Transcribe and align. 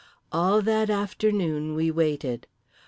All 0.31 0.63
that 0.63 0.89
afternoon 0.89 1.75
we 1.75 1.91
waited. 1.91 2.47